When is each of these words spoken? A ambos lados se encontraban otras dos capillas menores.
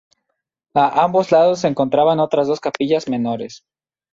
A 0.73 1.03
ambos 1.03 1.31
lados 1.31 1.59
se 1.59 1.67
encontraban 1.67 2.19
otras 2.19 2.47
dos 2.47 2.59
capillas 2.59 3.07
menores. 3.07 3.63